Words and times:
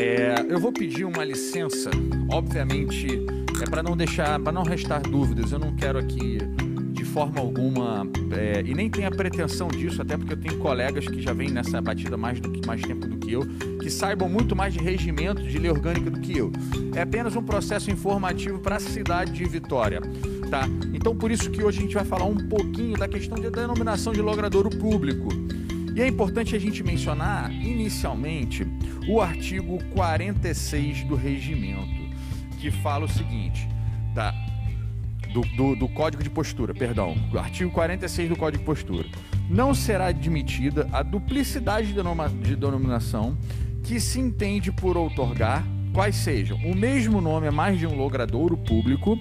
É, 0.00 0.46
eu 0.48 0.58
vou 0.58 0.72
pedir 0.72 1.04
uma 1.04 1.22
licença, 1.22 1.90
obviamente, 2.32 3.06
é 3.60 3.68
para 3.68 3.82
não 3.82 3.94
deixar, 3.94 4.40
para 4.40 4.50
não 4.50 4.62
restar 4.62 5.02
dúvidas. 5.02 5.52
Eu 5.52 5.58
não 5.58 5.76
quero 5.76 5.98
aqui 5.98 6.38
de 6.90 7.04
forma 7.04 7.38
alguma 7.38 8.06
é, 8.32 8.62
e 8.64 8.72
nem 8.72 8.88
tenho 8.88 9.08
a 9.08 9.10
pretensão 9.10 9.68
disso, 9.68 10.00
até 10.00 10.16
porque 10.16 10.32
eu 10.32 10.36
tenho 10.38 10.58
colegas 10.58 11.06
que 11.06 11.20
já 11.20 11.34
vêm 11.34 11.50
nessa 11.50 11.82
batida 11.82 12.16
mais 12.16 12.40
do 12.40 12.50
que 12.50 12.66
mais 12.66 12.80
tempo 12.80 13.06
do 13.06 13.18
que 13.18 13.30
eu, 13.30 13.42
que 13.78 13.90
saibam 13.90 14.26
muito 14.26 14.56
mais 14.56 14.72
de 14.72 14.80
regimento, 14.80 15.42
de 15.42 15.58
lei 15.58 15.70
orgânica 15.70 16.10
do 16.10 16.18
que 16.18 16.38
eu. 16.38 16.50
É 16.94 17.02
apenas 17.02 17.36
um 17.36 17.42
processo 17.42 17.90
informativo 17.90 18.58
para 18.58 18.76
a 18.76 18.80
cidade 18.80 19.32
de 19.32 19.44
Vitória. 19.44 20.00
Tá? 20.50 20.66
Então 20.94 21.14
por 21.14 21.30
isso 21.30 21.50
que 21.50 21.62
hoje 21.62 21.78
a 21.78 21.82
gente 21.82 21.94
vai 21.94 22.06
falar 22.06 22.24
um 22.24 22.48
pouquinho 22.48 22.96
da 22.96 23.06
questão 23.06 23.38
de 23.38 23.50
denominação 23.50 24.14
de 24.14 24.22
logradouro 24.22 24.70
público. 24.70 25.28
E 25.94 26.00
é 26.00 26.06
importante 26.06 26.54
a 26.54 26.58
gente 26.58 26.82
mencionar, 26.84 27.50
inicialmente, 27.52 28.66
o 29.08 29.20
artigo 29.20 29.82
46 29.92 31.04
do 31.04 31.16
regimento, 31.16 32.00
que 32.60 32.70
fala 32.70 33.06
o 33.06 33.08
seguinte, 33.08 33.68
tá? 34.14 34.32
Do, 35.32 35.42
do, 35.56 35.76
do, 35.76 35.88
Código 35.88 36.22
de 36.22 36.30
Postura, 36.30 36.74
perdão, 36.74 37.16
o 37.32 37.38
artigo 37.38 37.70
46 37.70 38.28
do 38.28 38.36
Código 38.36 38.58
de 38.58 38.66
Postura. 38.66 39.08
Não 39.48 39.74
será 39.74 40.06
admitida 40.06 40.88
a 40.92 41.02
duplicidade 41.02 41.92
de 41.92 42.56
denominação 42.56 43.36
que 43.82 44.00
se 44.00 44.20
entende 44.20 44.72
por 44.72 44.96
outorgar, 44.96 45.64
quais 45.92 46.16
sejam 46.16 46.56
o 46.58 46.74
mesmo 46.74 47.20
nome 47.20 47.48
a 47.48 47.52
mais 47.52 47.78
de 47.78 47.86
um 47.86 47.96
logradouro 47.96 48.56
público 48.56 49.18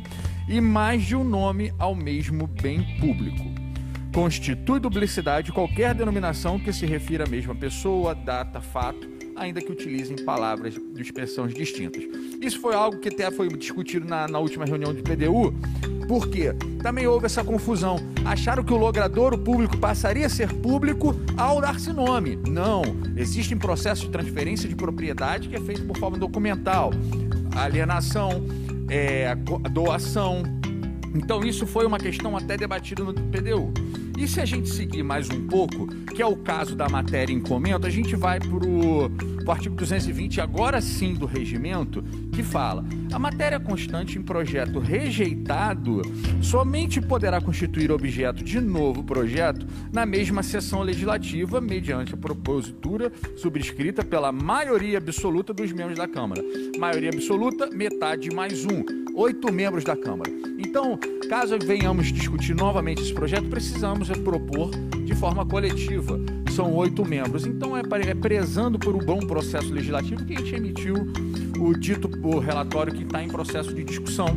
e 0.47 0.61
mais 0.61 1.03
de 1.03 1.16
um 1.16 1.23
nome 1.23 1.73
ao 1.77 1.95
mesmo 1.95 2.47
bem 2.47 2.83
público 2.99 3.59
constitui 4.13 4.80
duplicidade 4.80 5.52
qualquer 5.52 5.94
denominação 5.94 6.59
que 6.59 6.73
se 6.73 6.86
refira 6.86 7.26
à 7.26 7.30
mesma 7.30 7.55
pessoa, 7.55 8.16
data, 8.16 8.59
fato, 8.59 9.08
ainda 9.36 9.62
que 9.62 9.72
utilizem 9.72 10.17
palavras 10.26 10.73
de 10.73 11.02
expressões 11.02 11.53
distintas. 11.53 12.03
Isso 12.42 12.59
foi 12.59 12.75
algo 12.75 13.00
que 13.00 13.09
até 13.09 13.31
foi 13.31 13.48
discutido 13.50 14.08
na, 14.08 14.28
na 14.28 14.39
última 14.39 14.66
reunião 14.66 14.94
de 14.94 15.02
PDU, 15.02 15.53
porque 16.08 16.53
também 16.81 17.06
houve 17.08 17.28
essa 17.28 17.44
confusão. 17.44 17.98
Acharam 18.25 18.64
que 18.64 18.73
o 18.73 18.78
logradouro 18.78 19.38
público 19.38 19.78
passaria 19.78 20.26
a 20.26 20.30
ser 20.30 20.52
público 20.53 21.16
ao 21.38 21.61
dar-se 21.61 21.94
nome. 21.94 22.36
Não. 22.48 22.81
Existe 23.16 23.53
um 23.53 23.59
processo 23.59 24.05
de 24.05 24.09
transferência 24.09 24.67
de 24.67 24.76
propriedade 24.76 25.48
que 25.48 25.55
é 25.55 25.61
feito 25.61 25.86
por 25.86 25.98
forma 25.98 26.17
documental. 26.17 26.92
Alienação, 27.55 28.44
é, 28.89 29.36
doação. 29.72 30.44
Então 31.14 31.44
isso 31.44 31.67
foi 31.67 31.86
uma 31.86 31.98
questão 31.98 32.36
até 32.36 32.58
debatida 32.58 33.03
no 33.03 33.14
PDU. 33.14 33.72
E 34.20 34.28
se 34.28 34.42
a 34.42 34.45
gente 34.45 34.67
seguir 34.67 35.02
mais 35.02 35.30
um 35.30 35.48
pouco, 35.48 35.88
que 36.14 36.22
é 36.22 36.25
o 36.25 36.36
caso 36.36 36.75
da 36.75 36.89
matéria 36.89 37.31
em 37.31 37.39
comento, 37.39 37.88
a 37.88 37.89
gente 37.89 38.17
vai 38.17 38.38
para 38.38 38.67
o 38.67 39.09
artigo 39.50 39.76
220, 39.76 40.42
agora 40.42 40.81
sim 40.81 41.14
do 41.14 41.26
regimento, 41.26 42.03
que 42.34 42.44
fala: 42.44 42.84
a 43.14 43.17
matéria 43.17 43.61
constante 43.61 44.20
em 44.20 44.22
projeto 44.22 44.78
rejeitado 44.78 46.02
somente 46.42 47.00
poderá 47.00 47.39
constituir 47.39 47.94
objeto 47.94 48.44
de 48.44 48.59
novo 48.59 49.06
projeto 49.06 49.66
na 49.89 50.06
mesma 50.06 50.44
sessão 50.44 50.81
legislativa, 50.81 51.61
mediante 51.61 52.14
a 52.14 52.17
propositura 52.17 53.14
subscrita 53.38 54.04
pela 54.04 54.33
maioria 54.33 54.98
absoluta 54.98 55.54
dos 55.54 55.72
membros 55.72 55.98
da 55.98 56.09
Câmara. 56.09 56.44
Maioria 56.78 57.09
absoluta, 57.09 57.70
metade 57.70 58.30
mais 58.36 58.66
um 58.66 58.83
oito 59.16 59.52
membros 59.52 59.83
da 59.83 59.95
Câmara. 59.95 60.31
Então, 60.58 60.98
caso 61.30 61.58
venhamos 61.59 62.11
discutir 62.11 62.56
novamente 62.56 63.02
esse 63.02 63.14
projeto, 63.14 63.50
precisamos 63.50 64.08
propor 64.17 64.71
de 65.05 65.15
forma 65.15 65.45
coletiva. 65.45 66.19
São 66.55 66.73
oito 66.75 67.05
membros. 67.05 67.45
Então, 67.45 67.77
é, 67.77 67.81
é 68.07 68.13
prezando 68.13 68.77
por 68.77 68.95
um 68.95 68.99
bom 68.99 69.19
processo 69.19 69.71
legislativo 69.73 70.25
que 70.25 70.33
a 70.33 70.39
gente 70.39 70.55
emitiu 70.55 70.95
o 71.59 71.73
dito 71.73 72.09
o 72.23 72.39
relatório 72.39 72.93
que 72.93 73.03
está 73.03 73.23
em 73.23 73.27
processo 73.27 73.73
de 73.73 73.83
discussão 73.83 74.27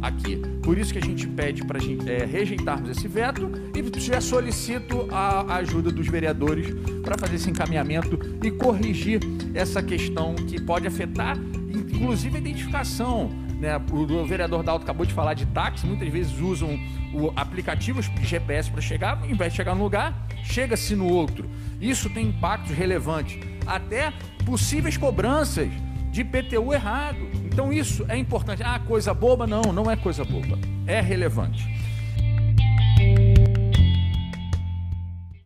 aqui. 0.00 0.36
Por 0.62 0.78
isso 0.78 0.92
que 0.92 0.98
a 0.98 1.02
gente 1.02 1.26
pede 1.26 1.64
para 1.64 1.78
é, 2.06 2.24
rejeitarmos 2.24 2.90
esse 2.90 3.08
veto 3.08 3.50
e 3.74 4.00
já 4.00 4.20
solicito 4.20 5.08
a 5.10 5.56
ajuda 5.56 5.90
dos 5.90 6.06
vereadores 6.06 6.74
para 7.02 7.18
fazer 7.18 7.36
esse 7.36 7.50
encaminhamento 7.50 8.18
e 8.42 8.50
corrigir 8.50 9.20
essa 9.54 9.82
questão 9.82 10.34
que 10.34 10.60
pode 10.60 10.86
afetar, 10.86 11.36
inclusive, 11.68 12.36
a 12.36 12.40
identificação 12.40 13.30
né? 13.58 13.76
O, 13.90 14.24
vereador 14.24 14.62
Dalto 14.62 14.84
acabou 14.84 15.04
de 15.04 15.12
falar 15.12 15.34
de 15.34 15.46
táxi, 15.46 15.86
muitas 15.86 16.08
vezes 16.08 16.38
usam 16.40 16.78
o 17.12 17.32
aplicativo 17.34 18.00
GPS 18.02 18.70
para 18.70 18.80
chegar, 18.80 19.18
ao 19.18 19.28
invés 19.28 19.52
de 19.52 19.56
chegar 19.56 19.74
no 19.74 19.82
lugar, 19.82 20.26
chega-se 20.42 20.94
no 20.94 21.06
outro. 21.06 21.48
Isso 21.80 22.08
tem 22.10 22.28
impactos 22.28 22.72
relevantes, 22.72 23.38
até 23.66 24.12
possíveis 24.44 24.96
cobranças 24.96 25.68
de 26.10 26.24
PTU 26.24 26.72
errado. 26.72 27.18
Então 27.44 27.72
isso 27.72 28.04
é 28.08 28.16
importante. 28.16 28.62
Ah, 28.62 28.78
coisa 28.78 29.12
boba? 29.12 29.46
Não, 29.46 29.62
não 29.72 29.90
é 29.90 29.96
coisa 29.96 30.24
boba. 30.24 30.58
É 30.86 31.00
relevante. 31.00 31.77